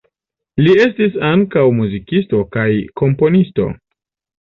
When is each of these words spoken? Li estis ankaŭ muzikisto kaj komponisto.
Li 0.63 0.73
estis 0.85 1.19
ankaŭ 1.33 1.65
muzikisto 1.81 2.43
kaj 2.59 2.69
komponisto. 3.05 3.73